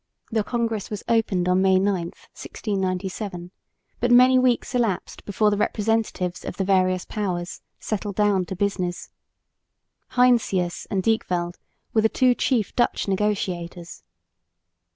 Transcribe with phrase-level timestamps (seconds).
[0.31, 3.51] The congress was opened on May 9, 1697,
[3.99, 9.11] but many weeks elapsed before the representatives of the various powers settled down to business.
[10.13, 11.59] Heinsius and Dijkveld
[11.93, 14.01] were the two chief Dutch negotiators.